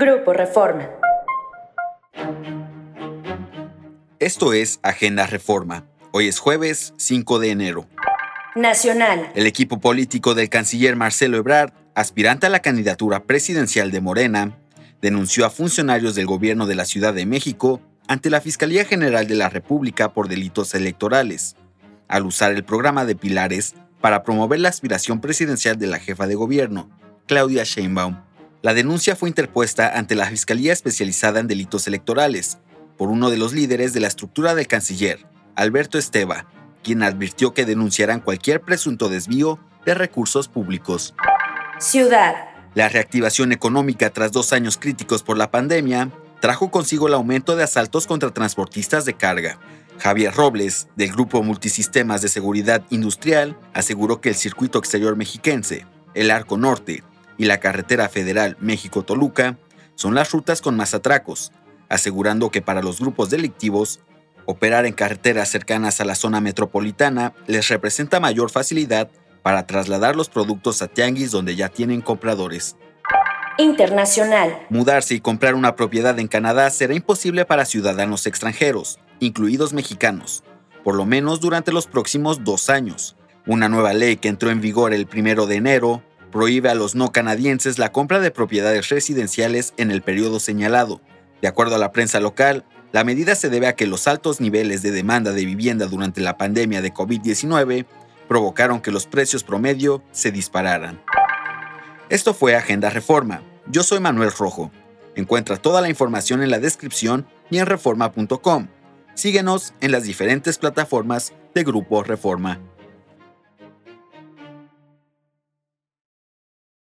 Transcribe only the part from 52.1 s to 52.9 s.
de Seguridad